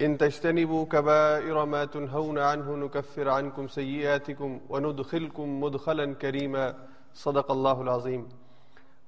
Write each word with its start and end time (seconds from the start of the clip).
إن 0.00 0.16
تجتنبوا 0.18 0.84
كبائر 0.84 1.64
ما 1.64 1.84
تنهون 1.84 2.38
عنه 2.38 2.74
نكفر 2.76 3.28
عنكم 3.28 3.68
سيئاتكم 3.68 4.58
وندخلكم 4.70 5.56
مدخلا 5.62 6.04
كريما. 6.20 6.66
صدق 7.14 7.50
اللہ 7.50 7.80
العظیم. 7.84 8.22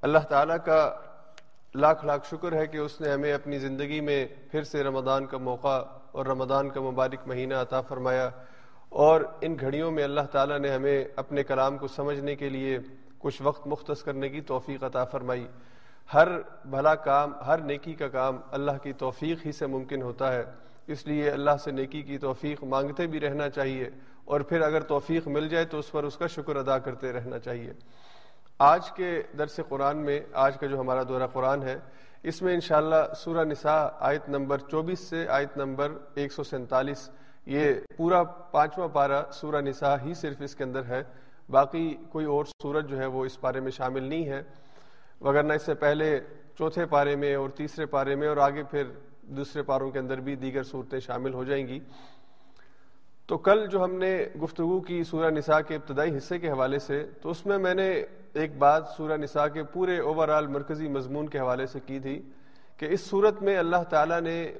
اللہ 0.02 0.24
تعالیٰ 0.29 0.56
کا 0.65 0.80
لاکھ 1.74 2.05
لاکھ 2.05 2.27
شکر 2.30 2.52
ہے 2.52 2.66
کہ 2.66 2.77
اس 2.77 3.01
نے 3.01 3.12
ہمیں 3.12 3.32
اپنی 3.32 3.59
زندگی 3.59 4.01
میں 4.01 4.27
پھر 4.51 4.62
سے 4.62 4.82
رمضان 4.82 5.27
کا 5.27 5.38
موقع 5.38 5.82
اور 6.12 6.27
رمضان 6.27 6.70
کا 6.70 6.80
مبارک 6.80 7.27
مہینہ 7.27 7.54
عطا 7.54 7.80
فرمایا 7.80 8.29
اور 8.88 9.20
ان 9.41 9.57
گھڑیوں 9.60 9.91
میں 9.91 10.04
اللہ 10.04 10.27
تعالیٰ 10.32 10.59
نے 10.59 10.74
ہمیں 10.74 11.04
اپنے 11.16 11.43
کلام 11.43 11.79
کو 11.79 11.88
سمجھنے 11.88 12.34
کے 12.37 12.48
لیے 12.48 12.79
کچھ 13.18 13.43
وقت 13.43 13.66
مختص 13.66 14.02
کرنے 14.02 14.29
کی 14.29 14.41
توفیق 14.41 14.82
عطا 14.84 15.04
فرمائی. 15.04 15.46
ہر 16.15 16.29
بھلا 16.65 16.95
کام، 16.95 17.32
ہر 17.46 17.59
نیکی 17.59 17.95
کا 17.95 18.09
کام 18.09 18.38
اللہ 18.51 18.82
کی 18.82 18.93
توفیق 18.93 19.46
ہی 19.46 19.52
سے 19.52 19.66
ممکن 19.66 20.02
ہوتا 20.02 20.32
ہے. 20.32 20.45
اس 20.87 21.07
لیے 21.07 21.30
اللہ 21.30 21.51
سے 21.65 21.70
نیکی 21.70 22.02
کی 22.02 22.19
توفیق 22.19 22.65
مانگتے 22.65 23.07
بھی 23.07 23.21
رہنا 23.21 23.51
چاہیے 23.51 23.91
اور 24.25 24.41
پھر 24.41 24.61
اگر 24.61 24.80
توفیق 24.80 25.29
مل 25.29 25.48
جائے 25.48 25.65
تو 25.65 25.79
اس 25.79 25.91
پر 25.93 26.05
اس 26.05 26.16
کا 26.16 26.27
شکر 26.27 26.57
ادا 26.57 26.79
کرتے 26.79 27.13
رہنا 27.13 27.38
چاہیے۔ 27.38 27.73
آج 28.59 28.91
کے 28.91 29.23
درس 29.38 29.60
قرآن 29.69 29.96
میں، 29.96 30.21
آج 30.32 30.59
کا 30.59 30.66
جو 30.66 30.80
ہمارا 30.80 31.02
دورہ 31.09 31.27
قرآن 31.27 31.63
ہے، 31.63 31.77
اس 32.23 32.43
میں 32.43 32.54
انشاءاللہ 32.54 33.15
سورہ 33.16 33.45
نساء 33.45 33.88
آیت 33.99 34.29
نمبر 34.29 34.59
چوبیس 34.59 35.01
سے 35.01 35.29
آیت 35.29 35.57
نمبر 35.57 35.93
ایک 36.15 36.32
سو 36.32 36.43
سینتالیس، 36.43 37.10
یہ 37.47 37.74
پورا 37.97 38.23
پانچواں 38.23 38.88
پارہ 38.88 39.23
سورہ 39.32 39.60
نساء 39.60 39.97
ہی 40.04 40.15
صرف 40.15 40.37
اس 40.41 40.54
کے 40.54 40.65
اندر 40.65 40.85
ہے۔ 40.85 41.02
باقی 41.49 41.97
کوئی 42.10 42.26
اور 42.26 42.45
سورج 42.45 42.91
جو 42.91 42.99
ہے 42.99 43.07
وہ 43.07 43.24
اس 43.24 43.41
پارے 43.41 43.60
میں 43.60 43.71
شامل 43.71 44.02
نہیں 44.02 44.29
ہے۔ 44.29 44.43
وغیرہ 45.21 45.52
اس 45.52 45.63
سے 45.63 45.74
پہلے 45.74 46.21
چوتھے 46.59 46.87
پارے 46.87 47.16
میں 47.16 47.35
اور 47.35 47.49
تیسرے 47.49 47.87
پارے 47.87 48.15
میں 48.15 48.29
اور 48.29 48.37
آگے 48.37 48.63
پھر 48.63 48.85
دوسرے 49.36 49.62
پاروں 49.62 49.90
کے 49.90 49.98
اندر 49.98 50.20
بھی 50.20 50.36
دیگر 50.36 50.62
صورتیں 50.62 51.00
شامل 51.00 51.34
ہو 51.34 51.45
جائیں 51.45 51.66
گی۔ 51.66 51.80
تو 53.26 53.38
کل 53.38 53.66
جو 53.66 53.84
ہم 53.84 53.95
نے 53.95 54.26
گفتگو 54.42 54.80
کی 54.80 55.04
سورہ 55.04 55.30
نساء 55.30 55.60
کے 55.60 55.74
ابتدائی 55.74 56.16
حصے 56.16 56.38
کے 56.38 56.50
حوالے 56.50 56.78
سے، 56.78 57.04
تو 57.23 57.30
اس 57.30 57.46
میں 57.46 57.58
میں 57.58 57.74
نے 57.74 58.04
ایک 58.32 58.56
بات 58.58 58.88
سورہ 58.96 59.16
نساء 59.16 59.46
کے 59.46 59.62
پورے 59.62 59.98
اوور 59.98 60.28
آل 60.28 60.46
مرکزی 60.46 60.88
مضمون 60.88 61.28
کے 61.28 61.38
حوالے 61.38 61.66
سے 61.66 61.80
کی 61.86 61.98
تھی 62.01 62.23
کہ 62.76 62.86
اس 62.90 63.01
صورت 63.01 63.42
میں 63.42 63.56
اللہ 63.58 63.82
تعالیٰ 63.88 64.20
نے 64.20 64.53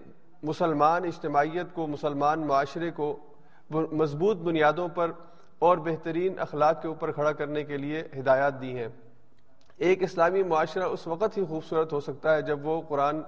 مسلمان 0.43 1.05
اجتماعیت 1.05 1.75
کو، 1.75 1.87
مسلمان 1.87 2.41
معاشرے 2.41 2.91
کو 2.91 3.17
مضبوط 3.71 4.37
بنیادوں 4.37 4.89
پر 4.89 5.11
اور 5.59 5.77
بہترین 5.77 6.39
اخلاق 6.39 6.83
کے 6.83 6.89
اوپر 6.89 7.13
کھڑا 7.13 7.33
کرنے 7.33 7.65
کے 7.65 7.77
لیے 7.77 8.03
ہدایات 8.19 8.61
دی 8.61 8.79
ہیں۔ 8.79 8.89
ایک 9.77 10.03
اسلامی 10.03 10.43
معاشرہ 10.43 10.85
اس 10.85 11.07
وقت 11.07 11.39
ہی 11.39 11.45
خوبصورت 11.45 11.93
ہو 11.93 12.01
سکتا 12.01 12.35
ہے 12.35 12.43
جب 12.43 12.67
وہ 12.67 12.81
قرآن 12.89 13.21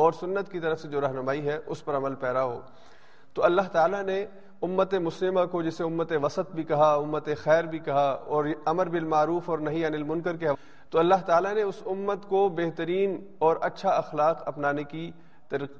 اور 0.00 0.12
سنت 0.12 0.52
کی 0.52 0.60
طرف 0.60 0.80
سے 0.80 0.88
جو 0.88 1.00
رہنمائی 1.00 1.48
ہے، 1.48 1.58
اس 1.66 1.84
پر 1.84 1.96
عمل 1.96 2.14
پیرا 2.14 2.44
ہو۔ 2.44 2.60
تو 3.34 3.44
اللہ 3.44 3.68
تعالیٰ 3.72 4.02
نے 4.02 4.26
امت 4.62 4.94
مسلمہ 4.94 5.40
کو، 5.50 5.62
جسے 5.62 5.84
امت 5.84 6.12
وسط 6.22 6.52
بھی 6.54 6.62
کہا، 6.62 6.94
امت 6.94 7.28
خیر 7.42 7.64
بھی 7.64 7.78
کہا، 7.78 8.10
اور 8.10 8.44
امر 8.64 8.88
بالمعروف 8.88 9.50
اور 9.50 9.58
نہیں 9.58 9.84
انل 9.84 10.02
منکر 10.02 10.36
کے 10.36 10.46
تو 10.90 10.98
اللہ 10.98 11.14
تعالیٰ 11.26 11.54
نے 11.54 11.62
اس 11.62 11.82
امت 11.86 12.28
کو 12.28 12.48
بہترین 12.48 13.26
اور 13.38 13.56
اچھا 13.60 13.90
اخلاق 13.90 14.48
اپنانے 14.48 14.84
کی 14.84 15.10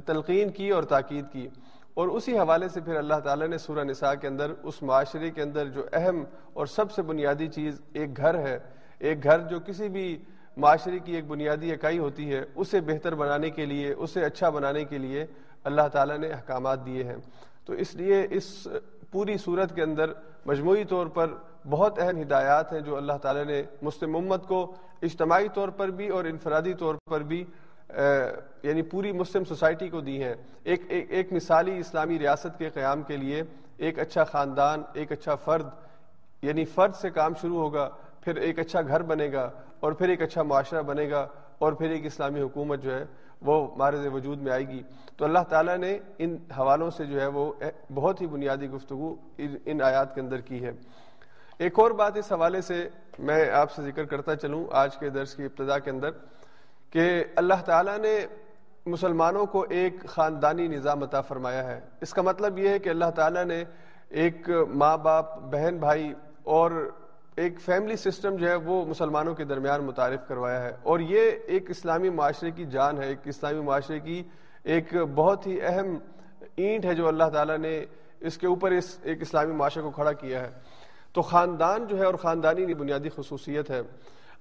تلقین 0.07 0.49
کی 0.49 0.71
اور 0.71 0.83
تاکید 0.83 1.25
کی۔ 1.33 1.49
اور 1.95 2.09
اسی 2.09 2.39
حوالے 2.39 2.69
سے 2.69 2.81
پھر 2.81 2.97
اللہ 2.97 3.19
تعالیٰ 3.25 3.49
نے 3.49 3.59
سورہ 3.59 3.85
نساء 3.85 4.15
کے 4.15 4.27
اندر 4.29 4.53
اس 4.63 4.83
معاشرے 4.83 5.31
کے 5.31 5.43
اندر 5.43 5.67
جو 5.67 5.83
اہم 5.93 6.25
اور 6.53 6.67
سب 6.67 6.93
سے 6.93 7.03
بنیادی 7.03 7.49
چیز، 7.49 7.81
ایک 7.93 8.17
گھر 8.17 8.35
ہے۔ 8.35 8.59
ایک 8.99 9.25
گھر 9.25 9.39
جو 9.39 9.59
کسی 9.67 9.89
بھی 9.89 10.19
معاشرے 10.61 10.99
کی 10.99 11.15
ایک 11.15 11.27
بنیادی 11.27 11.73
اکائی 11.73 11.99
ہوتی 11.99 12.33
ہے 12.33 12.43
اسے 12.55 12.81
بہتر 12.81 13.15
بنانے 13.15 13.51
کے 13.51 13.67
لیے 13.67 13.93
اسے 13.93 14.25
اچھا 14.25 14.49
بنانے 14.51 14.85
کے 14.85 14.99
لیے 14.99 15.27
اللہ 15.65 15.89
تعالیٰ 15.93 16.19
نے 16.19 16.29
احکامات 16.29 16.85
دیے 16.87 17.05
ہیں۔ 17.05 17.17
تو 17.65 17.73
اس 17.73 17.95
لیے 17.95 18.27
اس 18.31 18.67
پوری 19.11 19.37
صورت 19.37 19.75
کے 19.75 19.83
اندر 19.83 20.13
مجموعی 20.47 20.85
طور 20.85 21.07
پر 21.07 21.35
بہت 21.71 21.99
اہم 21.99 22.21
ہدایات 22.23 22.73
ہیں 22.73 22.81
جو 22.81 22.97
اللہ 22.97 23.13
تعالیٰ 23.23 23.45
نے 23.45 23.63
مسلم 23.83 24.17
امت 24.17 24.47
کو 24.47 24.61
اجتماعی 25.03 25.49
طور 25.55 25.69
پر 25.69 25.89
بھی 25.89 26.09
اور 26.09 26.25
انفرادی 26.25 26.75
طور 26.75 26.95
پر 27.11 27.21
بھی 27.21 27.45
یعنی 28.63 28.83
پوری 28.83 29.13
مسلم 29.13 29.45
سوسائٹی 29.45 29.89
کو 29.89 30.01
دی 30.01 30.23
ہیں۔ 30.23 30.35
ایک 30.65 30.83
ایک, 30.89 31.07
ایک 31.11 31.33
مثالی 31.33 31.79
اسلامی 31.79 32.19
ریاست 32.19 32.59
کے 32.59 32.69
قیام 32.69 33.03
کے 33.03 33.17
لیے 33.17 33.43
ایک 33.77 33.99
اچھا 33.99 34.25
خاندان 34.25 34.83
ایک 34.93 35.13
اچھا 35.13 35.35
فرد 35.35 35.69
یعنی 36.43 36.65
فرد 36.65 36.95
سے 36.95 37.11
کام 37.11 37.33
شروع 37.41 37.59
ہوگا 37.59 37.89
پھر 38.21 38.37
ایک 38.37 38.59
اچھا 38.59 38.83
گھر 38.83 39.03
بنے 39.03 39.33
گا۔ 39.33 39.51
اور 39.81 39.93
پھر 39.93 40.09
ایک 40.09 40.23
اچھا 40.23 40.43
معاشرہ 40.43 40.83
بنے 40.83 41.11
گا 41.11 41.27
اور 41.59 41.73
پھر 41.73 41.91
ایک 41.91 42.07
اسلامی 42.07 42.41
حکومت 42.41 42.83
جو 42.83 42.95
ہے 42.95 43.05
وہ 43.43 43.69
مارز 43.77 44.07
وجود 44.13 44.43
میں 44.43 44.53
آئے 44.53 44.69
گی۔ 44.69 44.83
تو 45.17 45.25
اللہ 45.25 45.39
تعالیٰ 45.49 45.77
نے 45.77 45.99
ان 46.19 46.37
حوالوں 46.59 46.91
سے 46.91 47.05
جو 47.05 47.21
ہے 47.21 47.27
وہ 47.27 47.53
بہت 47.95 48.21
ہی 48.21 48.27
بنیادی 48.27 48.69
گفتگو 48.69 49.15
ان 49.39 49.83
آیات 49.83 50.15
کے 50.15 50.21
اندر 50.21 50.41
کی 50.41 50.65
ہے۔ 50.65 50.73
ایک 51.59 51.79
اور 51.79 51.91
بات 51.91 52.17
اس 52.17 52.33
حوالے 52.33 52.61
سے 52.61 52.89
میں 53.19 53.51
آپ 53.51 53.71
سے 53.71 53.83
ذکر 53.83 54.05
کرتا 54.05 54.37
چلوں 54.37 54.65
آج 54.73 54.97
کے 54.97 55.09
درس 55.09 55.35
کی 55.35 55.45
ابتدا 55.45 55.79
کے 55.79 55.91
اندر 55.91 56.11
کہ 56.91 57.25
اللہ 57.37 57.63
تعالیٰ 57.65 57.99
نے 57.99 58.27
مسلمانوں 58.87 59.47
کو 59.47 59.67
ایک 59.69 60.07
خاندانی 60.07 60.69
نظام 60.69 61.03
عطا 61.03 61.21
فرمایا 61.21 61.65
ہے۔ 61.65 61.81
اس 62.01 62.15
کا 62.15 62.23
مطلب 62.23 62.59
یہ 62.59 62.69
ہے 62.69 62.79
کہ 62.79 62.89
اللہ 62.89 63.11
تعالیٰ 63.15 63.45
نے 63.45 63.65
ایک 64.09 64.49
ماں 64.75 64.97
باپ، 64.97 65.39
بہن 65.39 65.79
بھائی 65.79 66.13
اور 66.43 66.91
ایک 67.41 67.61
فیملی 67.61 67.97
سسٹم 67.97 68.37
جو 68.37 68.49
ہے 68.49 68.55
وہ 68.55 68.87
مسلمانوں 68.87 69.35
کے 69.35 69.45
درمیان 69.45 69.85
متعارف 69.85 70.29
کروایا 70.29 70.63
ہے۔ 70.63 70.73
اور 70.83 71.01
یہ 71.01 71.31
ایک 71.47 71.71
اسلامی 71.71 72.11
معاشرے 72.11 72.51
کی 72.51 72.65
جان 72.65 72.99
ہے، 72.99 73.09
ایک 73.09 73.19
اسلامی 73.25 73.61
معاشرے 73.61 74.01
کی 74.01 74.23
ایک 74.65 74.95
بہت 75.15 75.47
ہی 75.47 75.61
اہم 75.63 75.99
اینٹ 76.57 76.85
ہے 76.85 76.95
جو 76.95 77.09
اللہ 77.09 77.25
تعالیٰ 77.33 77.59
نے 77.59 77.85
اس 78.21 78.39
کے 78.39 78.47
اوپر 78.47 78.71
اس 78.71 78.99
ایک 79.03 79.23
اسلامی 79.23 79.55
معاشرے 79.55 79.83
کو 79.83 79.91
کھڑا 79.91 80.13
کیا 80.13 80.41
ہے۔ 80.41 80.51
تو 81.13 81.23
خاندان 81.23 81.87
جو 81.87 81.99
ہے 81.99 82.05
اور 82.05 82.15
خاندانی 82.15 82.75
بنیادی 82.75 83.09
خصوصیت 83.09 83.71
ہے۔ 83.71 83.81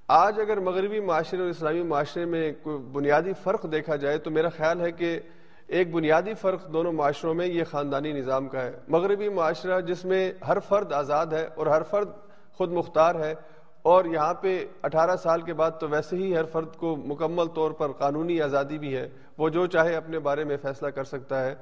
آج 0.07 0.39
اگر 0.39 0.59
مغربی 0.59 0.99
معاشرے 0.99 1.39
اور 1.39 1.49
اسلامی 1.49 1.83
معاشرے 1.83 2.25
میں 2.25 2.53
کوئی 2.63 2.77
بنیادی 2.77 3.33
فرق 3.43 3.71
دیکھا 3.71 3.95
جائے 3.95 4.17
تو 4.17 4.31
میرا 4.31 4.49
خیال 4.49 4.81
ہے 4.81 4.91
کہ 4.91 5.19
ایک 5.67 5.91
بنیادی 5.91 6.33
فرق 6.33 6.73
دونوں 6.73 6.91
معاشروں 6.91 7.33
میں 7.33 7.47
یہ 7.47 7.63
خاندانی 7.63 8.11
نظام 8.11 8.47
کا 8.47 8.61
ہے۔ 8.61 8.71
مغربی 8.87 9.29
معاشرہ 9.29 9.81
جس 9.81 10.05
میں 10.05 10.31
ہر 10.47 10.59
فرد 10.59 10.91
آزاد 10.91 11.27
ہے 11.27 11.47
اور 11.55 11.67
ہر 11.67 11.81
فرد 11.83 12.09
خود 12.59 12.71
مختار 12.71 13.15
ہے 13.15 13.33
اور 13.81 14.05
یہاں 14.05 14.33
پہ 14.33 14.53
اٹھارہ 14.83 15.15
سال 15.15 15.41
کے 15.41 15.53
بعد 15.53 15.71
تو 15.79 15.87
ویسے 15.89 16.15
ہی 16.15 16.35
ہر 16.35 16.45
فرد 16.45 16.75
کو 16.77 16.95
مکمل 16.95 17.47
طور 17.55 17.71
پر 17.71 17.91
قانونی 17.91 18.41
آزادی 18.41 18.77
بھی 18.77 18.95
ہے۔ 18.95 19.07
وہ 19.37 19.49
جو 19.49 19.65
چاہے 19.67 19.95
اپنے 19.95 20.19
بارے 20.19 20.43
میں 20.43 20.57
فیصلہ 20.61 20.87
کر 20.87 21.03
سکتا 21.03 21.43
ہے 21.45 21.53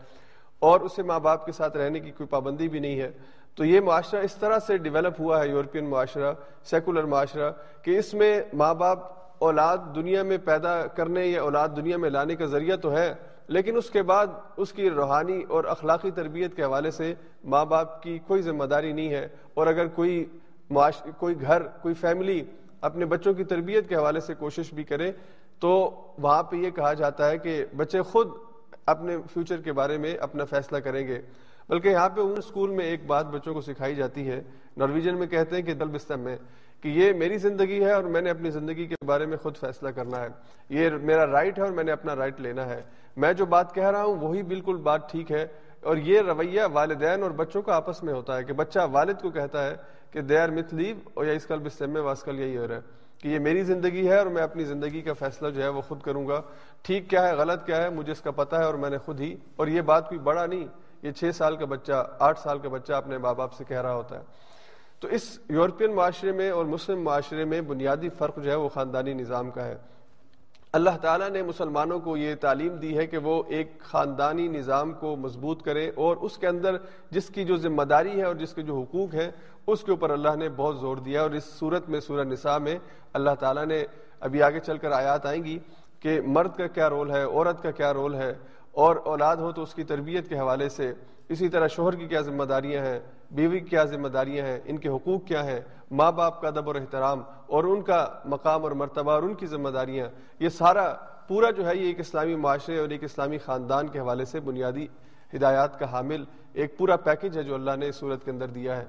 اور 0.62 0.80
اسے 0.80 1.04
ماں 1.04 1.20
باپ 1.20 1.46
کے 1.46 1.52
ساتھ 1.52 1.78
رہنے 1.78 2.00
کی 2.00 2.12
کوئی 2.12 2.28
پابندی 2.28 2.68
بھی 2.68 2.80
نہیں 2.80 3.00
ہے۔ 3.00 3.12
تو 3.58 3.66
یہ 3.66 3.80
معاشرہ 3.80 4.24
اس 4.24 4.36
طرح 4.36 4.60
سے 4.60 4.78
ڈیولپ 4.78 5.22
ہوا 5.22 5.40
ہے 5.42 5.48
یورپین 5.48 5.90
معاشرہ 5.90 6.34
سیکولر 6.64 7.04
معاشرہ، 7.04 7.52
کہ 7.82 7.98
اس 8.00 8.14
میں 8.14 8.42
ماں 8.54 8.74
باپ 8.74 9.00
اولاد 9.40 9.78
دنیا 9.96 10.24
میں 10.24 10.38
پیدا 10.46 10.76
کرنے 10.88 11.26
یا 11.26 11.42
اولاد 11.42 11.70
دنیا 11.76 11.98
میں 11.98 12.10
لانے 12.10 12.36
کا 12.36 12.46
ذریعہ 12.46 12.76
تو 12.76 12.92
ہے، 12.92 13.14
لیکن 13.48 13.78
اس 13.78 13.90
کے 13.90 14.02
بعد 14.02 14.28
اس 14.58 14.74
کی 14.74 14.90
روحانی 14.90 15.42
اور 15.50 15.64
اخلاقی 15.64 16.12
تربیت 16.12 16.56
کے 16.56 16.64
حوالے 16.64 16.92
سے 16.92 17.14
ماں 17.44 17.66
باپ 17.66 18.02
کی 18.04 18.18
کوئی 18.28 18.42
ذمہ 18.42 18.66
داری 18.66 18.94
نہیں 18.94 19.10
ہے۔ 19.10 19.28
اور 19.54 19.68
اگر 19.68 19.88
کوئی 19.88 20.26
معاش، 20.70 21.04
کوئی 21.18 21.42
گھر، 21.42 21.62
کوئی 21.62 21.94
فیملی 21.94 22.44
اپنے 22.82 23.06
بچوں 23.06 23.34
کی 23.34 23.44
تربیت 23.44 23.90
کے 23.90 23.96
حوالے 23.96 24.20
سے 24.20 24.34
کوشش 24.34 24.74
بھی 24.74 24.84
کرے، 24.84 25.12
تو 25.60 26.02
وہاں 26.18 26.44
پہ 26.44 26.56
یہ 26.56 26.70
کہا 26.70 26.94
جاتا 26.94 27.30
ہے 27.30 27.38
کہ 27.38 27.66
بچے 27.76 28.02
خود 28.02 28.28
اپنے 28.86 29.18
فیوچر 29.34 29.62
کے 29.62 29.74
بارے 29.74 29.98
میں 29.98 30.18
اپنا 30.18 30.46
فیصلہ 30.46 30.78
کریں 30.78 31.08
گے۔ 31.08 31.22
بلکہ 31.70 31.88
یہاں 31.88 32.10
پہ 32.10 32.22
ان 32.22 32.34
اسکول 32.38 32.70
میں 32.70 32.86
ایک 32.86 33.06
بات 33.08 33.26
بچوں 33.26 33.54
کو 33.54 33.62
سکھائی 33.62 33.96
جاتی 33.96 34.30
ہے۔ 34.30 34.42
نارویجن 34.78 35.18
میں 35.18 35.28
کہتے 35.28 35.56
ہیں 35.56 35.64
کہ 35.64 35.74
دل 35.74 35.88
بستم 35.88 36.20
میں، 36.20 36.38
کہ 36.82 36.88
یہ 36.88 37.14
میری 37.14 37.38
زندگی 37.38 37.86
ہے 37.86 37.92
اور 37.92 38.04
میں 38.04 38.22
نے 38.22 38.30
اپنی 38.30 38.52
زندگی 38.52 38.86
کے 38.86 38.96
بارے 39.06 39.26
میں 39.26 39.38
خود 39.38 39.58
فیصلہ 39.58 39.90
کرنا 39.90 40.22
ہے۔ 40.22 40.28
یہ 40.70 40.90
میرا 40.90 41.28
رائٹ 41.28 41.60
ہے 41.60 41.64
اور 41.64 41.72
میں 41.72 41.84
نے 41.84 41.92
اپنا 41.92 42.16
رائٹ 42.16 42.42
لینا 42.42 42.66
ہے۔ 42.66 42.82
میں 43.18 43.34
جو 43.34 43.46
بات 43.46 43.76
کہہ 43.76 43.92
رہا 43.92 44.04
ہوں، 44.04 44.16
وہی 44.16 44.44
بالکل 44.44 44.76
بات 44.76 45.12
ٹھیک 45.12 45.32
ہے۔ 45.32 45.48
اور 45.82 45.98
یہ 45.98 46.22
رویہ 46.22 46.62
والدین 46.74 47.24
اور 47.24 47.32
بچوں 47.32 47.62
کا 47.62 47.76
آپس 47.76 48.04
میں 48.04 48.14
ہوتا 48.14 48.38
ہے 48.38 48.44
کہ 48.44 48.54
بچہ 48.54 48.80
والد 48.92 49.22
کو 49.22 49.30
کہتا 49.30 49.66
ہے 49.66 49.76
کہ 50.12 50.22
دے 50.22 50.40
آر 50.40 50.50
متھ 50.50 50.74
لیو 50.74 50.96
اور 51.14 51.26
یا 51.26 51.34
اس 51.34 51.46
کل 51.46 51.60
بستم 51.60 51.92
میں 51.92 52.02
واسکل 52.02 52.40
یہی 52.40 52.58
ہو 52.58 52.68
رہا 52.68 52.76
ہے 52.76 52.82
کہ 53.22 53.28
یہ 53.28 53.40
میری 53.40 53.64
زندگی 53.64 54.08
ہے 54.08 54.18
اور 54.18 54.28
میں 54.28 54.44
اپنی 54.44 54.64
زندگی 54.64 55.02
کا 55.02 55.14
فیصلہ 55.14 55.50
جو 55.50 55.64
ہے 55.64 55.68
وہ 55.68 55.82
خود 55.82 56.02
کروں 56.02 56.28
گا۔ 56.28 56.42
ٹھیک 56.82 57.10
کیا 57.10 57.28
ہے، 57.28 57.34
غلط 57.34 57.66
کیا 57.66 57.84
ہے، 57.84 57.90
مجھے 57.90 58.12
اس 58.12 58.22
کا 58.22 58.32
پتہ 58.32 58.56
ہے 58.56 58.64
اور 58.64 58.74
میں 58.74 58.90
نے 58.90 58.98
خود 58.98 59.20
ہی، 59.20 59.36
اور 59.56 59.68
یہ 59.68 59.82
بات 59.82 60.10
کوئی 60.10 60.20
بڑا 60.20 60.46
نہیں، 60.46 60.68
یہ 61.02 61.12
چھ 61.12 61.30
سال 61.36 61.56
کا 61.56 61.66
بچہ، 61.66 62.06
آٹھ 62.20 62.40
سال 62.40 62.60
کا 62.60 62.70
بچہ 62.70 62.94
اپنے 62.94 63.18
ماں 63.18 63.34
باپ 63.34 63.54
سے 63.54 63.64
کہہ 63.64 63.82
رہا 63.82 63.94
ہوتا 63.94 64.20
ہے۔ 64.20 64.24
تو 65.00 65.08
اس 65.08 65.40
یورپین 65.50 65.96
معاشرے 65.96 66.32
میں 66.32 66.50
اور 66.50 66.66
مسلم 66.66 67.04
معاشرے 67.04 67.46
میں 67.46 67.62
بنیادی 67.62 68.10
فرق 68.10 68.38
جو 68.38 68.52
ہے 68.52 68.56
وہ 68.56 68.70
خاندانی 68.70 69.14
نظام 69.14 69.52
کا 69.52 69.66
ہے۔ 69.66 69.78
اللہ 70.78 70.98
تعالیٰ 71.02 71.30
نے 71.30 71.42
مسلمانوں 71.44 72.00
کو 72.00 72.16
یہ 72.18 72.36
تعلیم 72.42 72.76
دی 72.78 72.98
ہے 72.98 73.06
کہ 73.08 73.18
وہ 73.18 73.44
ایک 73.48 73.80
خاندانی 73.82 74.48
نظام 74.48 74.92
کو 74.94 75.16
مضبوط 75.16 75.64
کرے 75.64 75.90
اور 75.96 76.18
اس 76.18 76.38
کے 76.38 76.48
اندر 76.48 76.76
جس 77.12 77.30
کی 77.30 77.46
جو 77.46 77.58
ذمہ 77.58 77.84
داری 77.84 78.12
ہے 78.12 78.24
اور 78.24 78.36
جس 78.36 78.54
کے 78.54 78.62
جو 78.62 78.76
حقوق 78.76 79.14
ہیں، 79.16 79.30
اس 79.68 79.84
کے 79.84 79.92
اوپر 79.92 80.10
اللہ 80.10 80.36
نے 80.36 80.50
بہت 80.50 80.80
زور 80.80 80.98
دیا 80.98 81.22
اور 81.22 81.32
اس 81.32 81.44
صورت 81.60 81.90
میں، 81.90 82.00
سورہ 82.00 82.24
نساء 82.24 82.58
میں 82.58 82.78
اللہ 83.14 83.36
تعالیٰ 83.40 83.66
نے 83.66 83.84
ابھی 84.20 84.42
آگے 84.42 84.60
چل 84.60 84.78
کر 84.78 84.92
آیات 84.92 85.26
آئیں 85.26 85.44
گی 85.44 85.58
کہ 86.00 86.20
مرد 86.26 86.56
کا 86.58 86.68
کیا 86.68 86.90
رول 86.90 87.12
ہے، 87.12 87.24
عورت 87.24 87.64
کا 87.64 87.72
کیا 87.72 87.94
رول 87.94 88.16
ہے 88.16 88.34
اور 88.72 88.96
اولاد 89.06 89.38
ہو 89.38 89.52
تو 89.52 89.64
اس 89.64 89.74
کی 89.74 89.84
تربیت 89.84 90.30
کے 90.30 90.40
حوالے 90.40 90.70
سے 90.70 90.94
اسی 91.30 91.50
طرح 91.50 91.68
شوہر 91.68 91.96
کی 91.96 92.08
کیا 92.08 92.22
ذمہ 92.22 92.44
داریاں 92.44 92.86
ہیں۔ 92.86 93.00
بیوی 93.32 93.60
کیا 93.60 93.84
ذمہ 93.84 94.08
داریاں 94.08 94.46
ہیں؟ 94.46 94.60
ان 94.66 94.78
کے 94.78 94.90
حقوق 94.90 95.26
کیا 95.26 95.44
ہیں؟ 95.44 95.62
ماں 95.92 96.12
باپ 96.12 96.42
کا 96.42 96.48
ادب 96.48 96.68
اور 96.68 96.76
احترام 96.76 97.22
اور 97.48 97.64
ان 97.64 97.82
کا 97.82 98.08
مقام 98.26 98.64
اور 98.64 98.72
مرتبہ 98.72 99.12
اور 99.12 99.24
ان 99.24 99.34
کی 99.34 99.46
ذمہ 99.46 99.70
داریاں، 99.70 100.08
یہ 100.40 100.50
سارا 100.50 100.94
پورا 101.28 101.52
جو 101.52 101.68
ہے 101.68 101.76
یہ 101.76 101.86
ایک 101.86 102.00
اسلامی 102.00 102.36
معاشرے 102.36 102.80
اور 102.80 102.90
ایک 102.90 103.04
اسلامی 103.04 103.38
خاندان 103.38 103.88
کے 103.88 104.00
حوالے 104.00 104.26
سے 104.26 104.40
بنیادی 104.40 104.88
ہدایات 105.36 105.80
کا 105.80 105.92
حامل 105.92 106.24
ایک 106.54 106.78
پورا 106.78 106.96
پیکج 106.96 107.38
ہے 107.38 107.44
جو 107.44 107.56
اللہ 107.56 107.72
نے 107.76 107.88
اس 107.88 107.96
صورت 107.96 108.26
کے 108.26 108.32
اندر 108.32 108.48
دیا 108.48 108.78
ہے۔ 108.78 108.86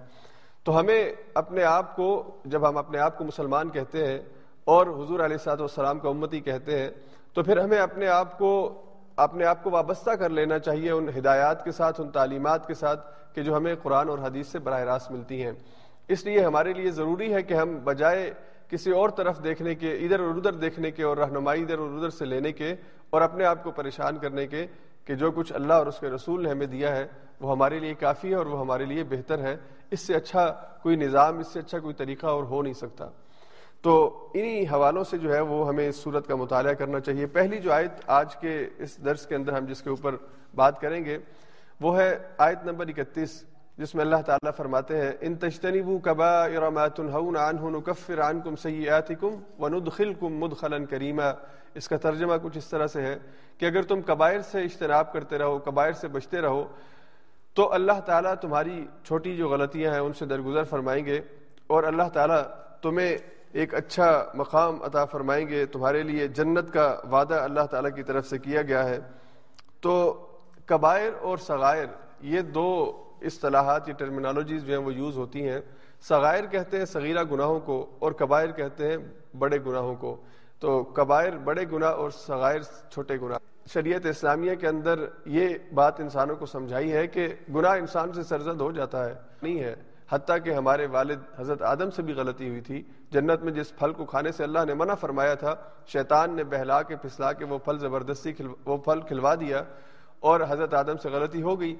تو 0.64 0.81
ہمیں 0.81 1.12
اپنے 1.34 1.64
آپ 1.64 1.96
کو، 1.96 2.37
جب 2.44 2.69
ہم 2.69 2.76
اپنے 2.76 2.99
آپ 2.99 3.19
کو 3.19 3.25
مسلمان 3.25 3.69
کہتے 3.69 4.06
ہیں 4.06 4.19
اور 4.64 4.87
حضور 4.87 5.20
علیہ 5.20 5.37
صاحب 5.37 5.61
والسلام 5.61 5.99
کا 5.99 6.08
امتی 6.08 6.41
کہتے 6.41 6.79
ہیں، 6.79 6.91
تو 7.34 7.43
پھر 7.43 7.56
ہمیں 7.56 7.79
اپنے 7.79 8.08
آپ 8.08 8.38
کو، 8.38 8.82
اپنے 9.17 9.44
آپ 9.44 9.62
کو 9.62 9.70
وابستہ 9.70 10.11
کر 10.11 10.29
لینا 10.29 10.58
چاہیے 10.58 10.91
ان 10.91 11.08
ہدایات 11.08 11.64
کے 11.64 11.73
ساتھ، 11.73 12.00
ان 12.00 12.11
تعلیمات 12.11 12.67
کے 12.67 12.75
ساتھ 12.75 13.19
کہ 13.35 13.43
جو 13.43 13.57
ہمیں 13.57 13.75
قرآن 13.83 14.09
اور 14.09 14.19
حدیث 14.19 14.47
سے 14.47 14.59
براہ 14.59 14.81
راست 14.81 15.11
ملتی 15.11 15.43
ہیں۔ 15.43 15.53
اس 16.09 16.25
لیے 16.25 16.41
ہمارے 16.41 16.73
لیے 16.73 16.91
ضروری 16.91 17.35
ہے 17.35 17.43
کہ 17.43 17.55
ہم 17.55 17.79
بجائے 17.85 18.33
کسی 18.69 18.91
اور 18.91 19.09
طرف 19.09 19.45
دیکھنے 19.45 19.75
کے، 19.75 19.95
ادھر 19.95 20.21
اور 20.21 20.29
ادھر 20.29 20.53
دیکھنے 20.53 20.91
کے 20.91 21.03
اور 21.03 21.17
رہنمائی 21.17 21.63
ادھر 21.63 21.79
اور 21.79 21.91
ادھر 21.91 22.11
سے 22.11 22.25
لینے 22.25 22.53
کے 22.53 22.75
اور 23.11 23.21
اپنے 23.21 23.45
آپ 23.45 23.65
کو 23.65 23.71
پریشان 23.71 24.19
کرنے 24.19 24.47
کے 24.47 24.67
کہ 25.05 25.15
جو 25.15 25.31
کچھ 25.31 25.53
اللہ 25.53 25.73
اور 25.73 25.87
اس 25.87 25.99
کے 25.99 26.09
رسول 26.09 26.43
نے 26.43 26.51
ہمیں 26.51 26.67
دیا 26.67 26.97
ہے، 26.97 27.07
وہ 27.41 27.53
ہمارے 27.53 27.79
لیے 27.79 27.95
کافی 27.95 28.31
ہے 28.31 28.35
اور 28.35 28.47
وہ 28.47 28.61
ہمارے 28.61 28.85
لیے 28.85 29.05
بہتر 29.05 29.39
ہے۔ 29.39 29.57
اس 29.91 30.01
سے 30.01 30.15
اچھا 30.15 30.51
کوئی 30.83 30.97
نظام، 30.97 31.39
اس 31.39 31.47
سے 31.49 31.59
اچھا 31.59 31.79
کوئی 31.79 31.95
طریقہ 31.95 32.27
اور 32.27 32.43
ہو 32.43 32.63
نہیں 32.63 32.73
سکتا۔ 32.73 33.09
تو 33.83 34.29
انہی 34.35 34.63
حوالوں 34.63 35.05
سے 35.05 35.19
جو 35.19 35.35
ہے 35.35 35.41
وہ 35.41 35.69
ہمیں 35.69 35.89
اس 35.89 35.97
صورت 35.97 36.27
کا 36.27 36.35
مطالعہ 36.35 36.73
کرنا 36.73 37.01
چاہیے۔ 37.01 37.27
پہلی 37.27 37.59
جو 37.59 37.73
آیت 37.73 37.91
آج 38.07 38.37
کے 38.37 38.67
اس 38.79 39.05
درس 39.05 39.27
کے 39.27 39.35
اندر 39.35 39.53
ہم 39.53 39.65
جس 39.65 39.83
کے 39.83 39.91
اوپر 39.91 40.17
بات 40.55 40.81
کریں 40.81 41.05
گے 41.05 41.19
وہ 41.81 41.99
ہے 41.99 42.19
آیت 42.39 42.65
نمبر 42.65 42.89
اکتیس، 42.89 43.45
جس 43.77 43.95
میں 43.95 44.05
اللہ 44.05 44.23
تعالیٰ 44.27 44.53
فرماتے 44.57 44.97
ہیں، 44.97 45.13
ان 45.21 45.35
تجتنبوا 45.35 45.99
كبائر 45.99 46.71
ما 46.71 46.87
تنهون 46.89 47.37
عنه 47.37 47.71
نكفر 47.71 48.23
عنكم 48.23 48.57
سيئاتكم 48.57 49.37
وندخلكم 49.59 50.39
مدخلا 50.39 50.79
كريما 50.91 51.31
اس 51.75 51.89
کا 51.89 51.97
ترجمہ 51.97 52.35
کچھ 52.43 52.59
اس 52.59 52.67
طرح 52.67 52.87
سے 52.87 53.03
ہے 53.03 53.19
کہ 53.59 53.67
اگر 53.67 53.83
تم 53.83 54.03
کبائر 54.03 54.41
سے 54.41 54.63
اجتناب 54.63 55.13
کرتے 55.13 55.39
رہو، 55.39 55.59
کبائر 55.59 55.93
سے 55.93 56.09
بچتے 56.09 56.41
رہو، 56.41 56.65
تو 57.55 57.73
اللہ 57.73 58.01
تعالیٰ 58.07 58.35
تمہاری 58.35 58.87
چھوٹی 59.05 59.37
جو 59.37 59.49
غلطیاں 59.49 59.93
ہیں، 59.93 60.01
ان 60.01 60.13
سے 60.13 60.27
درگزر 60.27 60.65
فرمائیں 60.65 61.07
گے 61.07 61.21
اور 61.67 61.85
اللہ 61.85 62.09
تعالیٰ 62.13 62.43
تمہیں 62.83 63.17
ایک 63.53 63.75
اچھا 63.75 64.25
مقام 64.35 64.83
عطا 64.83 65.05
فرمائیں 65.05 65.49
گے۔ 65.49 65.67
تمہارے 65.67 66.03
لیے 66.03 66.29
جنت 66.29 66.73
کا 66.73 67.01
وعدہ 67.11 67.35
اللہ 67.35 67.67
تعالیٰ 67.71 67.91
کی 67.95 68.03
طرف 68.03 68.27
سے 68.27 68.39
کیا 68.39 68.63
گیا 68.63 68.89
ہے۔ 68.89 68.99
تو 69.81 70.25
کبائر 70.69 71.12
اور 71.20 71.38
صغائر، 71.38 71.87
یہ 72.20 72.41
دو 72.41 72.93
اصطلاحات، 73.23 73.88
یہ 73.88 73.94
ٹرمینالوجیز 73.94 74.65
جو 74.65 74.79
ہیں 74.79 74.85
وہ 74.87 74.94
یوز 74.94 75.17
ہوتی 75.17 75.49
ہیں۔ 75.49 75.61
صغائر 76.09 76.44
کہتے 76.47 76.79
ہیں 76.79 76.85
صغیرہ 76.85 77.25
گناہوں 77.32 77.61
کو 77.61 77.87
اور 77.99 78.12
کبائر 78.12 78.50
کہتے 78.50 78.88
ہیں 78.88 78.97
بڑے 79.38 79.59
گناہوں 79.67 79.94
کو۔ 79.94 80.17
تو 80.59 80.85
کبائر 80.85 81.32
بڑے 81.38 81.65
گناہ 81.73 81.91
اور 81.91 82.11
صغائر 82.11 82.61
چھوٹے 82.91 83.15
گناہ۔ 83.23 83.38
شریعت 83.73 84.06
اسلامیہ 84.06 84.55
کے 84.55 84.69
اندر 84.69 85.05
یہ 85.26 85.49
بات 85.75 86.00
انسانوں 86.00 86.37
کو 86.37 86.47
سمجھائی 86.47 86.93
ہے 86.93 87.06
کہ 87.06 87.29
گناہ 87.55 87.73
انسان 87.73 88.12
سے 88.12 88.23
سرزد 88.23 88.61
ہو 88.61 88.73
جاتا 88.73 89.05
ہے، 89.05 89.15
نہیں 89.43 89.61
ہے۔ 89.61 89.75
حتیٰ 90.11 90.37
کہ 90.44 90.50
ہمارے 90.50 90.87
والد 90.87 91.19
حضرت 91.38 91.62
آدم 91.62 91.91
سے 91.91 92.03
بھی 92.03 92.12
غلطی 92.15 92.49
ہوئی 92.49 92.61
تھی۔ 92.61 92.82
جنت 93.11 93.43
میں 93.43 93.53
جس 93.53 93.76
پھل 93.76 93.93
کو 93.93 94.05
کھانے 94.05 94.32
سے 94.32 94.44
اللہ 94.44 94.59
نے 94.67 94.75
منع 94.75 94.94
فرمایا 94.94 95.35
تھا، 95.35 95.55
شیطان 95.87 96.37
نے 96.37 96.44
بہلا 96.44 96.82
کے 96.82 96.97
پھسلا 96.97 97.32
کے 97.32 97.44
وہ 97.44 97.59
پھل 97.59 97.79
زبردستی 97.79 98.32
وہ 98.65 98.76
پھل 98.76 99.00
کھلوا 99.00 99.35
دیا۔ 99.35 99.62
اور 100.20 100.41
حضرت 100.49 100.75
آدم 100.75 100.97
سے 100.97 101.09
غلطی 101.09 101.43
ہو 101.43 101.61
گئی۔ 101.61 101.76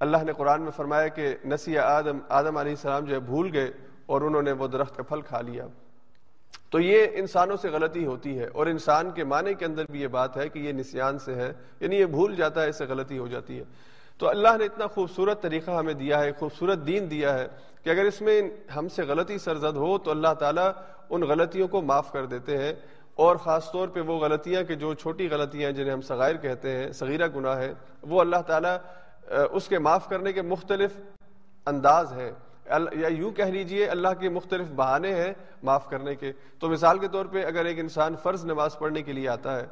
اللہ 0.00 0.16
نے 0.24 0.32
قرآن 0.32 0.62
میں 0.62 0.70
فرمایا 0.70 1.08
کہ 1.08 1.36
نسی 1.44 1.78
آدم 1.78 2.18
آدم 2.28 2.56
علیہ 2.56 2.72
السلام 2.72 3.04
جو 3.04 3.14
ہے 3.14 3.20
بھول 3.20 3.50
گئے 3.52 3.70
اور 4.06 4.20
انہوں 4.20 4.42
نے 4.42 4.52
وہ 4.52 4.66
درخت 4.66 4.96
کا 4.96 5.02
پھل 5.02 5.20
کھا 5.20 5.40
لیا۔ 5.40 5.66
تو 6.70 6.80
یہ 6.80 7.06
انسانوں 7.12 7.56
سے 7.56 7.68
غلطی 7.68 8.06
ہوتی 8.06 8.38
ہے 8.38 8.46
اور 8.46 8.66
انسان 8.66 9.10
کے 9.10 9.24
معنی 9.24 9.54
کے 9.54 9.64
اندر 9.64 9.84
بھی 9.90 10.02
یہ 10.02 10.06
بات 10.06 10.36
ہے 10.36 10.48
کہ 10.48 10.58
یہ 10.58 10.72
نسیان 10.72 11.18
سے 11.18 11.34
ہے 11.34 11.52
یعنی 11.80 11.96
یہ 11.96 12.04
بھول 12.04 12.34
جاتا 12.34 12.62
ہے، 12.62 12.68
اس 12.68 12.78
سے 12.78 12.84
غلطی 12.84 13.18
ہو 13.18 13.26
جاتی 13.26 13.58
ہے۔ 13.58 13.64
تو 14.18 14.28
اللہ 14.28 14.48
نے 14.58 14.64
اتنا 14.64 14.86
خوبصورت 14.86 15.42
طریقہ 15.42 15.70
ہمیں 15.70 15.94
دیا 15.94 16.20
ہے، 16.20 16.32
خوبصورت 16.32 16.86
دین 16.86 17.10
دیا 17.10 17.38
ہے 17.38 17.48
کہ 17.82 17.90
اگر 17.90 18.04
اس 18.04 18.20
میں 18.20 18.42
ہم 18.76 18.88
سے 18.88 19.02
غلطی 19.02 19.38
سرزد 19.38 19.76
ہو 19.76 19.98
تو 19.98 20.10
اللہ 20.10 20.34
تعالیٰ 20.38 20.70
ان 21.10 21.22
غلطیوں 21.22 21.68
کو 21.68 21.82
معاف 21.82 22.12
کر 22.12 22.26
دیتے 22.26 22.58
ہیں۔ 22.58 22.72
اور 23.14 23.36
خاص 23.36 23.70
طور 23.72 23.88
پہ 23.88 24.00
وہ 24.00 24.18
غلطیاں 24.18 24.62
کہ 24.62 24.74
جو 24.74 24.94
چھوٹی 24.94 25.28
غلطیاں 25.30 25.70
جنہیں 25.70 25.92
ہم 25.92 26.00
صغائر 26.00 26.36
کہتے 26.36 26.76
ہیں، 26.76 26.92
صغیرہ 26.92 27.26
گناہ 27.36 27.58
ہے، 27.58 27.72
وہ 28.02 28.20
اللہ 28.20 28.42
تعالیٰ 28.46 28.76
اس 29.50 29.68
کے 29.68 29.78
معاف 29.78 30.08
کرنے 30.08 30.32
کے 30.32 30.42
مختلف 30.42 30.90
انداز 31.66 32.12
ہیں۔ 32.12 32.30
یا 32.92 33.08
یوں 33.08 33.30
کہہ 33.30 33.44
لیجیے، 33.44 33.86
اللہ 33.86 34.08
کے 34.20 34.28
مختلف 34.28 34.66
بہانے 34.76 35.14
ہیں 35.14 35.32
معاف 35.62 35.88
کرنے 35.90 36.14
کے۔ 36.14 36.32
تو 36.58 36.68
مثال 36.68 36.98
کے 36.98 37.08
طور 37.08 37.26
پہ 37.26 37.44
اگر 37.44 37.64
ایک 37.64 37.78
انسان 37.78 38.16
فرض 38.22 38.44
نماز 38.44 38.78
پڑھنے 38.78 39.02
کے 39.02 39.12
لیے 39.12 39.28
آتا 39.28 39.56
ہے 39.56 39.66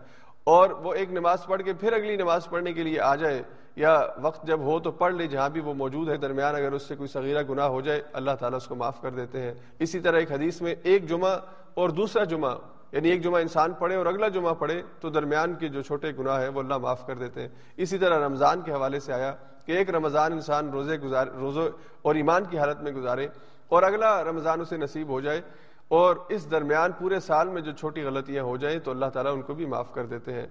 اور 0.44 0.70
وہ 0.70 0.94
ایک 0.94 1.12
نماز 1.12 1.44
پڑھ 1.46 1.62
کے 1.62 1.72
پھر 1.72 1.92
اگلی 1.92 2.16
نماز 2.16 2.48
پڑھنے 2.50 2.72
کے 2.72 2.82
لیے 2.82 3.00
آ 3.00 3.14
جائے، 3.14 3.42
یا 3.76 4.00
وقت 4.16 4.46
جب 4.46 4.60
ہو 4.60 4.78
تو 4.80 4.90
پڑھ 4.90 5.14
لے 5.14 5.26
جہاں 5.26 5.48
بھی 5.48 5.60
وہ 5.60 5.74
موجود 5.74 6.08
ہے 6.08 6.16
درمیان، 6.16 6.54
اگر 6.54 6.72
اس 6.72 6.82
سے 6.82 6.96
کوئی 6.96 7.08
صغیرہ 7.08 7.42
گناہ 7.50 7.66
ہو 7.66 7.80
جائے، 7.80 8.02
اللہ 8.12 8.30
تعالیٰ 8.40 8.56
اس 8.56 8.66
کو 8.66 8.74
معاف 8.74 9.00
کر 9.00 9.10
دیتے 9.10 9.40
ہیں۔ 9.40 9.54
اسی 9.78 10.00
طرح 10.00 10.18
ایک 10.18 10.32
حدیث 10.32 10.60
میں 10.60 10.74
ایک 10.82 11.08
جمعہ 11.08 11.38
اور 11.74 11.88
دوسرا 11.88 12.24
جمعہ 12.24 12.54
یعنی 12.92 13.08
ایک 13.08 13.22
جمعہ 13.22 13.40
انسان 13.40 13.72
پڑھے 13.72 13.96
اور 13.96 14.06
اگلا 14.06 14.28
جمعہ 14.28 14.54
پڑھے 14.54 14.82
تو 15.00 15.10
درمیان 15.10 15.54
کے 15.54 15.68
جو 15.68 15.82
چھوٹے 15.82 16.12
گناہ 16.18 16.40
ہیں 16.40 16.48
وہ 16.48 16.60
اللہ 16.60 16.78
معاف 16.78 17.06
کر 17.06 17.14
دیتے 17.14 17.40
ہیں۔ 17.40 17.48
اسی 17.76 17.98
طرح 17.98 18.26
رمضان 18.26 18.60
کے 18.60 18.72
حوالے 18.72 19.00
سے 19.00 19.12
آیا 19.12 19.34
کہ 19.66 19.72
ایک 19.72 19.90
رمضان 19.90 20.32
انسان 20.32 20.70
روزے 20.70 20.96
گزار، 20.96 21.26
روزوں 21.26 21.68
اور 22.02 22.14
ایمان 22.14 22.44
کی 22.44 22.58
حالت 22.58 22.80
میں 22.80 22.92
گزارے 22.92 23.28
اور 23.68 23.82
اگلا 23.82 24.24
رمضان 24.24 24.60
اسے 24.60 24.76
نصیب 24.76 25.08
ہو 25.08 25.20
جائے 25.20 25.40
اور 25.88 26.16
اس 26.28 26.50
درمیان 26.50 26.92
پورے 26.98 27.20
سال 27.20 27.48
میں 27.48 27.62
جو 27.62 27.72
چھوٹی 27.72 28.02
غلطیاں 28.02 28.44
ہو 28.44 28.56
جائیں 28.56 28.78
تو 28.78 28.90
اللہ 28.90 29.06
تعالیٰ 29.06 29.32
ان 29.32 29.42
کو 29.42 29.54
بھی 29.54 29.66
معاف 29.66 29.94
کر 29.94 30.06
دیتے 30.06 30.32
ہیں۔ 30.32 30.46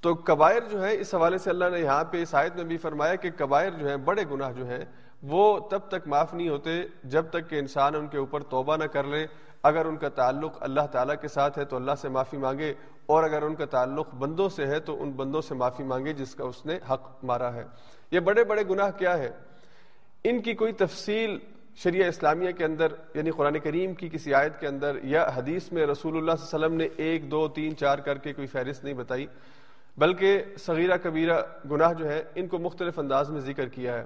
تو 0.00 0.14
کبائر 0.14 0.62
جو 0.70 0.84
ہے 0.84 1.00
اس 1.00 1.14
حوالے 1.14 1.38
سے 1.38 1.50
اللہ 1.50 1.64
نے 1.72 1.80
یہاں 1.80 2.04
پہ 2.04 2.22
اس 2.22 2.34
آیت 2.34 2.56
میں 2.56 2.64
بھی 2.64 2.76
فرمایا 2.76 3.14
کہ 3.14 3.30
کبائر 3.36 3.70
جو 3.70 3.88
ہے 3.88 3.96
بڑے 3.96 4.24
گناہ 4.30 4.52
جو 4.52 4.66
ہیں 4.66 4.84
وہ 5.22 5.58
تب 5.70 5.88
تک 5.88 6.06
معاف 6.06 6.32
نہیں 6.34 6.48
ہوتے 6.48 6.70
جب 7.04 7.26
تک 7.30 7.48
کہ 7.50 7.58
انسان 7.58 7.94
ان 7.94 8.06
کے 8.08 8.18
اوپر 8.18 8.42
توبہ 8.42 8.76
نہ 8.76 8.84
کر 8.84 9.04
لے۔ 9.04 9.26
اگر 9.62 9.84
ان 9.86 9.96
کا 9.96 10.08
تعلق 10.08 10.56
اللہ 10.60 10.86
تعالیٰ 10.92 11.14
کے 11.20 11.28
ساتھ 11.28 11.58
ہے 11.58 11.64
تو 11.64 11.76
اللہ 11.76 11.94
سے 12.00 12.08
معافی 12.08 12.36
مانگے، 12.36 12.72
اور 13.06 13.24
اگر 13.24 13.42
ان 13.42 13.54
کا 13.54 13.64
تعلق 13.66 14.14
بندوں 14.14 14.48
سے 14.48 14.66
ہے 14.66 14.78
تو 14.80 15.02
ان 15.02 15.10
بندوں 15.12 15.40
سے 15.40 15.54
معافی 15.54 15.84
مانگے 15.84 16.12
جس 16.12 16.34
کا 16.34 16.44
اس 16.44 16.64
نے 16.66 16.78
حق 16.90 17.24
مارا 17.24 17.52
ہے۔ 17.54 17.64
یہ 18.10 18.20
بڑے 18.20 18.44
بڑے 18.44 18.62
گناہ 18.70 18.90
کیا 18.98 19.16
ہے 19.18 19.30
ان 20.24 20.40
کی 20.42 20.54
کوئی 20.54 20.72
تفصیل 20.72 21.38
شریعہ 21.76 22.08
اسلامیہ 22.08 22.50
کے 22.52 22.64
اندر 22.64 22.92
یعنی 23.14 23.30
قرآن 23.30 23.58
کریم 23.58 23.94
کی 23.94 24.08
کسی 24.08 24.34
آیت 24.34 24.58
کے 24.60 24.66
اندر 24.66 24.96
یا 25.02 25.26
حدیث 25.34 25.70
میں 25.72 25.86
رسول 25.86 26.16
اللہ 26.16 26.32
صلی 26.32 26.46
اللہ 26.46 26.56
علیہ 26.56 26.66
وسلم 26.66 26.76
نے 26.76 26.88
ایک، 27.04 27.30
دو، 27.30 27.46
تین، 27.48 27.76
چار 27.76 27.98
کر 27.98 28.18
کے 28.18 28.32
کوئی 28.32 28.46
فہرست 28.46 28.84
نہیں 28.84 28.94
بتائی، 28.94 29.26
بلکہ 29.96 30.42
صغیرہ 30.58 30.96
کبیرہ 31.02 31.40
گناہ 31.70 31.92
جو 31.92 32.08
ہے 32.08 32.22
ان 32.34 32.46
کو 32.46 32.58
مختلف 32.58 32.98
انداز 32.98 33.30
میں 33.30 33.40
ذکر 33.40 33.68
کیا 33.68 33.98
ہے۔ 33.98 34.04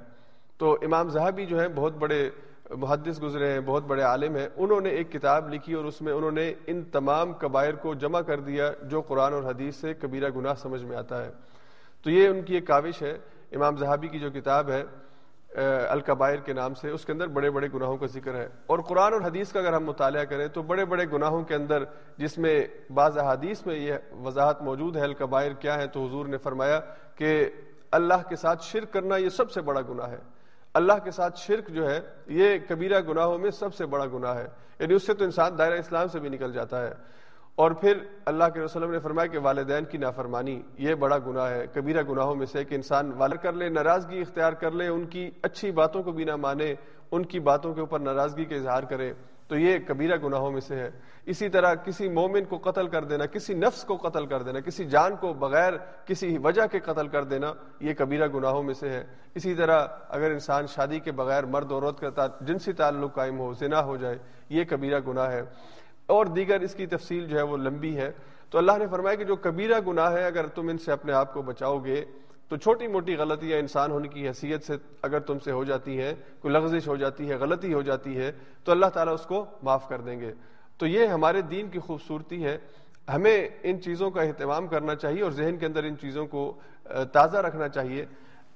تو 0.58 0.72
امام 0.82 1.08
زہبی 1.08 1.46
جو 1.46 1.60
ہے 1.60 1.68
بہت 1.68 1.96
بڑے 1.96 2.30
محدث 2.70 3.22
گزرے 3.22 3.52
ہیں، 3.52 3.60
بہت 3.60 3.84
بڑے 3.84 4.02
عالم 4.02 4.36
ہیں، 4.36 4.48
انہوں 4.56 4.80
نے 4.80 4.88
ایک 4.88 5.12
کتاب 5.12 5.52
لکھی 5.54 5.74
اور 5.74 5.84
اس 5.84 6.00
میں 6.02 6.12
انہوں 6.12 6.30
نے 6.30 6.52
ان 6.66 6.82
تمام 6.82 7.32
قبائر 7.32 7.74
کو 7.74 7.94
جمع 7.94 8.20
کر 8.20 8.40
دیا 8.40 8.70
جو 8.82 9.00
قرآن 9.00 9.32
اور 9.32 9.42
حدیث 9.42 9.76
سے 9.76 9.94
کبیرہ 9.94 10.28
گناہ 10.36 10.54
سمجھ 10.54 10.84
میں 10.84 10.96
آتا 10.96 11.24
ہے۔ 11.24 11.30
تو 12.02 12.10
یہ 12.10 12.28
ان 12.28 12.42
کی 12.42 12.54
ایک 12.54 12.66
کاوش 12.66 13.02
ہے، 13.02 13.12
امام 13.52 13.76
زہابی 13.76 14.08
کی 14.08 14.18
جو 14.18 14.30
کتاب 14.30 14.70
ہے 14.70 14.82
القبائر 15.88 16.36
کے 16.36 16.52
نام 16.52 16.74
سے، 16.74 16.90
اس 16.90 17.04
کے 17.04 17.12
اندر 17.12 17.26
بڑے 17.26 17.50
بڑے 17.50 17.68
گناہوں 17.74 17.96
کا 17.96 18.06
ذکر 18.06 18.34
ہے۔ 18.34 18.48
اور 18.66 18.78
قرآن 18.78 19.12
اور 19.12 19.20
حدیث 19.20 19.52
کا 19.52 19.60
اگر 19.60 19.72
ہم 19.72 19.84
مطالعہ 19.84 20.24
کریں 20.24 20.48
تو 20.48 20.62
بڑے 20.62 20.84
بڑے 20.84 21.04
گناہوں 21.12 21.42
کے 21.42 21.54
اندر، 21.54 21.84
جس 22.16 22.38
میں 22.38 22.66
بعض 22.90 23.18
احادیث 23.18 23.66
میں 23.66 23.76
یہ 23.76 23.94
وضاحت 24.24 24.62
موجود 24.62 24.96
ہے 24.96 25.02
القبائر 25.02 25.52
کیا 25.52 25.74
ہے 25.74 25.86
تو 25.86 26.06
حضور 26.06 26.26
نے 26.26 26.36
فرمایا 26.36 26.80
کہ 27.14 27.50
اللہ 27.90 28.28
کے 28.28 28.36
ساتھ 28.36 28.62
شرک 28.62 28.92
کرنا 28.92 29.16
یہ 29.16 29.28
سب 29.28 29.50
سے 29.50 29.60
بڑا 29.60 29.80
گناہ 29.80 30.10
ہے۔ 30.10 30.33
اللہ 30.74 30.92
کے 31.04 31.10
ساتھ 31.10 31.38
شرک 31.38 31.68
جو 31.68 31.90
ہے، 31.90 32.00
یہ 32.26 32.58
کبیرہ 32.68 33.00
گناہوں 33.00 33.38
میں 33.38 33.50
سب 33.50 33.74
سے 33.74 33.86
بڑا 33.86 34.06
گناہ 34.06 34.36
ہے۔ 34.36 34.48
یعنی 34.78 34.94
اس 34.94 35.06
سے 35.06 35.14
تو 35.14 35.24
انسان 35.24 35.58
دائرہ 35.58 35.74
اسلام 35.74 36.08
سے 36.08 36.20
بھی 36.20 36.28
نکل 36.28 36.52
جاتا 36.52 36.82
ہے۔ 36.86 36.92
اور 37.54 37.70
پھر 37.70 37.98
اللہ 38.26 38.44
کے 38.54 38.60
وسلم 38.60 38.90
نے 38.90 38.98
فرمایا 38.98 39.26
کہ 39.26 39.38
والدین 39.38 39.84
کی 39.84 39.98
نافرمانی، 39.98 40.62
یہ 40.78 40.94
بڑا 40.94 41.18
گناہ 41.18 41.50
ہے۔ 41.50 41.66
کبیرہ 41.74 42.02
گناہوں 42.10 42.34
میں 42.34 42.46
سے 42.46 42.64
کہ 42.64 42.74
انسان 42.74 43.12
والد 43.12 43.34
کر 43.34 43.52
لے، 43.52 43.68
ناراضگی 43.68 44.20
اختیار 44.20 44.52
کر 44.52 44.70
لے، 44.70 44.88
ان 44.88 45.06
کی 45.06 45.30
اچھی 45.42 45.70
باتوں 45.70 46.02
کو 46.02 46.12
بھی 46.12 46.24
نہ 46.24 46.36
مانے، 46.36 46.74
ان 47.10 47.24
کی 47.24 47.40
باتوں 47.40 47.74
کے 47.74 47.80
اوپر 47.80 48.00
ناراضگی 48.00 48.44
کا 48.44 48.54
اظہار 48.54 48.82
کرے۔ 48.82 49.12
تو 49.48 49.58
یہ 49.58 49.78
کبیرہ 49.86 50.16
گناہوں 50.24 50.52
میں 50.52 50.60
سے 50.60 50.76
ہے۔ 50.76 50.90
اسی 51.26 51.48
طرح 51.48 51.74
کسی 51.74 52.08
مومن 52.08 52.44
کو 52.44 52.58
قتل 52.58 52.88
کر 52.88 53.04
دینا، 53.04 53.26
کسی 53.26 53.54
نفس 53.54 53.84
کو 53.84 53.96
قتل 53.96 54.26
کر 54.26 54.42
دینا، 54.42 54.60
کسی 54.60 54.84
جان 54.84 55.16
کو 55.16 55.32
بغیر 55.32 55.72
کسی 56.04 56.38
وجہ 56.38 56.62
کے 56.72 56.80
قتل 56.80 57.08
کر 57.08 57.24
دینا، 57.24 57.52
یہ 57.80 57.94
کبیرہ 57.98 58.26
گناہوں 58.34 58.62
میں 58.62 58.74
سے 58.74 58.88
ہے۔ 58.88 59.04
اسی 59.34 59.54
طرح 59.54 59.86
اگر 60.08 60.30
انسان 60.30 60.66
شادی 60.66 60.98
کے 60.98 61.12
بغیر 61.12 61.44
مرد 61.44 61.72
عورت 61.72 62.16
کا 62.16 62.26
جنسی 62.40 62.72
تعلق 62.72 63.14
قائم 63.14 63.38
ہو، 63.38 63.52
زنا 63.52 63.84
ہو 63.84 63.96
جائے، 63.96 64.18
یہ 64.48 64.64
کبیرہ 64.70 65.00
گناہ 65.08 65.30
ہے۔ 65.30 65.42
اور 66.06 66.26
دیگر 66.26 66.60
اس 66.60 66.74
کی 66.74 66.86
تفصیل 66.86 67.26
جو 67.26 67.36
ہے 67.36 67.42
وہ 67.42 67.56
لمبی 67.56 67.96
ہے۔ 67.96 68.12
تو 68.50 68.58
اللہ 68.58 68.72
نے 68.78 68.86
فرمایا 68.86 69.16
کہ 69.16 69.24
جو 69.24 69.36
کبیرہ 69.36 69.80
گناہ 69.86 70.12
ہے، 70.12 70.26
اگر 70.26 70.46
تم 70.46 70.68
ان 70.68 70.78
سے 70.78 70.92
اپنے 70.92 71.12
آپ 71.12 71.34
کو 71.34 71.42
بچاؤ 71.42 71.78
گے 71.78 72.04
تو 72.54 72.58
چھوٹی 72.58 72.86
موٹی 72.86 73.16
غلطیاں 73.16 73.58
انسان 73.58 73.90
ہونے 73.90 74.08
کی 74.08 74.28
حیثیت 74.28 74.64
سے 74.64 74.72
اگر 75.02 75.20
تم 75.20 75.38
سے 75.38 75.50
ہو 75.50 75.64
جاتی 75.64 76.00
ہیں 76.00 76.14
کوئی 76.40 76.54
لغزش 76.54 76.88
ہو 76.88 76.96
جاتی 76.96 77.30
ہے، 77.30 77.36
غلطی 77.36 77.74
ہو 77.74 77.82
جاتی 77.82 78.18
ہے، 78.18 78.32
تو 78.64 78.72
اللہ 78.72 78.86
تعالیٰ 78.86 79.14
اس 79.14 79.26
کو 79.26 79.46
معاف 79.62 79.88
کر 79.88 80.00
دیں 80.00 80.20
گے۔ 80.20 80.32
تو 80.78 80.86
یہ 80.86 81.06
ہمارے 81.06 81.40
دین 81.40 81.68
کی 81.68 81.78
خوبصورتی 81.78 82.44
ہے۔ 82.44 82.58
ہمیں 83.14 83.48
ان 83.62 83.80
چیزوں 83.80 84.10
کا 84.10 84.22
اہتمام 84.22 84.66
کرنا 84.66 84.94
چاہیے 84.94 85.22
اور 85.22 85.30
ذہن 85.30 85.56
کے 85.56 85.66
اندر 85.66 85.84
ان 85.84 85.98
چیزوں 85.98 86.26
کو 86.26 86.52
تازہ 87.12 87.36
رکھنا 87.36 87.68
چاہیے 87.68 88.06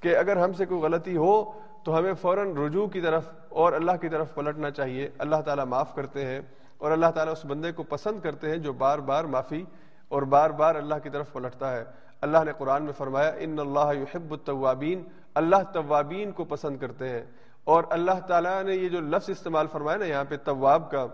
کہ 0.01 0.17
اگر 0.17 0.37
ہم 0.37 0.53
سے 0.53 0.65
کوئی 0.65 0.81
غلطی 0.81 1.17
ہو، 1.17 1.53
تو 1.85 1.99
ہمیں 1.99 2.15
فوراً 2.15 2.57
رجوع 2.57 2.87
کی 2.87 3.01
طرف 3.01 3.29
اور 3.49 3.73
اللہ 3.73 3.93
کی 4.01 4.09
طرف 4.09 4.35
پلٹنا 4.35 4.71
چاہیے۔ 4.71 5.09
اللہ 5.19 5.41
تعالیٰ 5.45 5.65
معاف 5.65 5.95
کرتے 5.95 6.27
ہیں 6.27 6.41
اور 6.79 6.91
اللہ 6.91 7.11
تعالیٰ 7.15 7.33
اس 7.33 7.45
بندے 7.45 7.73
کو 7.73 7.83
پسند 7.83 8.21
کرتے 8.21 8.51
ہیں 8.51 8.57
جو 8.57 8.73
بار 8.73 8.99
بار 8.99 9.25
معافی 9.25 9.65
اور 10.09 10.23
بار 10.23 10.51
بار 10.51 10.75
اللہ 10.75 10.95
کی 11.03 11.11
طرف 11.11 11.33
پلٹتا 11.33 11.77
ہے۔ 11.77 11.85
اللہ 12.21 12.39
نے 12.45 12.53
قرآن 12.59 12.83
میں 12.83 12.93
فرمایا، 12.93 13.33
ان 13.39 13.59
اللہ 13.59 13.95
یحب 13.95 14.33
التوابین 14.33 15.03
اللہ 15.35 15.57
توابین 15.73 16.33
کو 16.33 16.45
پسند 16.45 16.79
کرتے 16.79 17.09
ہیں۔ 17.09 17.23
اور 17.65 17.85
اللہ 17.91 18.21
تعالیٰ 18.27 18.63
نے 18.63 18.75
یہ 18.75 18.89
جو 18.89 19.01
لفظ 19.01 19.31
استعمال 19.31 19.67
فرمایا 19.67 19.99
نا 19.99 20.05
یہاں 20.05 20.25
پہ 20.29 20.37
طواب 20.37 20.91
کا، 20.91 21.07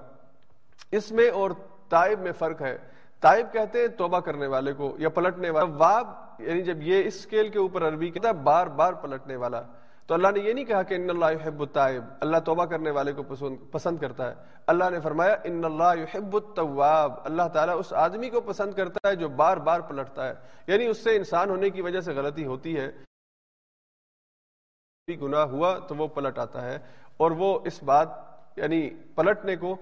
اس 0.92 1.12
میں 1.12 1.30
اور 1.30 1.50
تائب 1.88 2.20
میں 2.20 2.32
فرق 2.32 2.62
ہے۔ 2.62 2.78
تائب 3.20 3.52
کہتے 3.52 3.80
ہیں 3.80 3.88
توبہ 3.88 4.20
کرنے 4.20 4.46
والے 4.46 4.72
کو 4.72 4.96
یا 4.98 5.08
پلٹنے 5.08 5.50
والا 5.50 5.66
طواب 5.66 6.06
یعنی 6.38 6.62
جب 6.62 6.82
یہ 6.82 7.04
اس 7.04 7.14
اسکیل 7.14 7.48
کے 7.48 7.58
اوپر 7.58 7.88
عربی 7.88 8.10
کہتا 8.10 8.28
ہے، 8.28 8.32
بار 8.32 8.66
بار 8.66 8.92
پلٹنے 8.92 9.36
والا۔ 9.36 9.62
تو 10.06 10.14
اللہ 10.14 10.28
نے 10.28 10.40
یہ 10.40 10.52
نہیں 10.52 10.64
کہا 10.64 10.82
کہ 10.82 10.94
ان 10.94 11.10
اللہ 11.10 11.24
یحب 11.32 11.60
الطائب، 11.60 12.04
اللہ 12.20 12.36
توبہ 12.36 12.64
کرنے 12.64 12.90
والے 12.90 13.12
کو 13.12 13.22
پسند 13.72 13.98
کرتا 13.98 14.30
ہے۔ 14.30 14.34
اللہ 14.66 14.90
نے 14.90 15.00
فرمایا 15.00 15.36
ان 15.44 15.64
اللہ 15.64 16.00
یحب 16.00 16.36
التواب۔ 16.36 17.12
اللہ 17.24 17.48
تعالیٰ 17.52 17.78
اس 17.78 17.92
آدمی 17.92 18.30
کو 18.30 18.40
پسند 18.40 18.74
کرتا 18.74 19.08
ہے 19.08 19.16
جو 19.16 19.28
بار 19.28 19.56
بار 19.56 19.80
پلٹتا 19.80 20.28
ہے۔ 20.28 20.34
یعنی 20.66 20.86
اس 20.86 21.04
سے 21.04 21.16
انسان 21.16 21.50
ہونے 21.50 21.70
کی 21.70 21.82
وجہ 21.82 22.00
سے 22.00 22.12
غلطی 22.12 22.46
ہوتی 22.46 22.76
ہے۔ 22.76 22.92
گناہ 25.22 25.40
ہوا 25.40 25.78
تو 25.78 25.94
وہ 25.94 26.06
پلٹ 26.06 26.38
آتا 26.38 26.62
ہے۔ 26.62 26.78
اور 27.16 27.30
وہ 27.30 27.58
اس 27.64 27.82
بات 27.82 28.08
یعنی 28.56 28.90
پلٹنے 29.14 29.56
کو 29.56 29.76